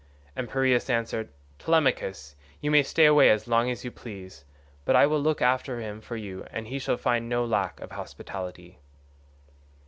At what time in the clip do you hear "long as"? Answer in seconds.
3.47-3.85